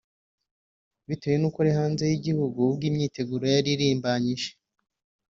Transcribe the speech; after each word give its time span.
Bitewe 1.07 1.35
n’uko 1.39 1.57
nari 1.59 1.71
hanze 1.79 2.03
y’igihugu 2.07 2.57
ubwo 2.69 2.83
imyiteguro 2.89 3.45
yari 3.55 3.69
irimbanyije 3.75 4.49